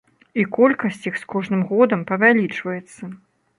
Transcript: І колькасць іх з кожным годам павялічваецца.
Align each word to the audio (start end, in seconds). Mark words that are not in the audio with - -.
І 0.43 0.45
колькасць 0.55 1.05
іх 1.11 1.19
з 1.19 1.29
кожным 1.35 1.61
годам 1.73 2.01
павялічваецца. 2.15 3.15